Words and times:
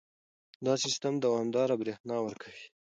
دا 0.65 0.73
سیستم 0.83 1.13
دوامداره 1.25 1.75
برېښنا 1.81 2.17
ورکوي. 2.21 2.65